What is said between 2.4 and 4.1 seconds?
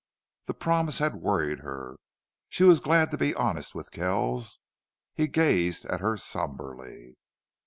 She was glad to be honest with